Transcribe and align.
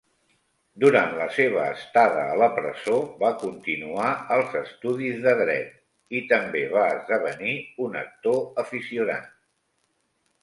Durant 0.83 1.11
la 1.17 1.25
seva 1.33 1.65
estada 1.73 2.23
a 2.29 2.37
la 2.43 2.47
presó 2.55 2.95
va 3.23 3.29
continuar 3.43 4.07
els 4.37 4.55
estudis 4.61 5.19
de 5.25 5.33
dret, 5.41 5.69
i 6.21 6.21
també 6.33 6.63
va 6.77 6.85
esdevenir 6.95 7.53
un 7.89 7.99
actor 8.05 8.41
aficionat. 8.65 9.29